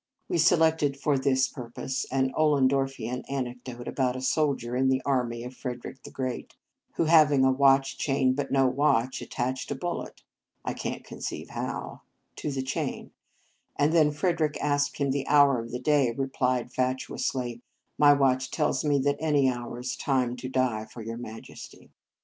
[0.27, 5.43] We se lected for this purpose an Ollendorfian anecdote about a soldier in the army
[5.43, 6.55] of Frederick the Great,
[6.93, 10.23] who, having a watch chain but no watch, attached a bullet
[10.65, 12.01] I can t conceive how
[12.37, 13.11] to the chain;
[13.75, 17.61] and, when Frederick asked him the hour of the day, replied fatuously:
[17.99, 21.91] "My watch tells me that any hour is the time to die for your majesty."